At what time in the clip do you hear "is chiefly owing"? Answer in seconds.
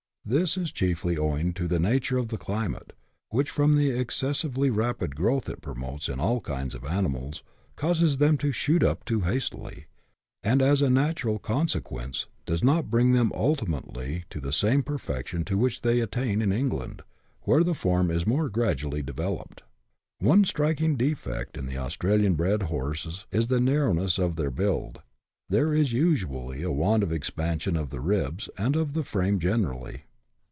0.55-1.51